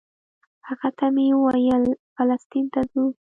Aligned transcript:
هغه 0.67 0.89
ته 0.97 1.05
مې 1.13 1.25
ویل 1.43 1.85
فلسطین 2.15 2.65
ته 2.73 2.81
ځو. 2.91 3.03